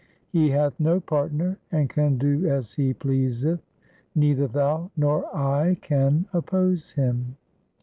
He 0.31 0.49
hath 0.49 0.79
no 0.79 0.99
partner 0.99 1.59
and 1.71 1.87
can 1.87 2.17
do 2.17 2.47
as 2.47 2.73
He 2.73 2.91
pleaseth. 2.91 3.61
Neither 4.15 4.47
thou 4.47 4.89
nor 4.97 5.25
I 5.27 5.77
can 5.79 6.25
oppose 6.33 6.93
Him.' 6.93 7.37